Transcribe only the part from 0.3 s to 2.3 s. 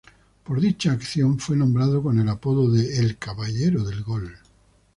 Por dicha acción, fue nombrado con el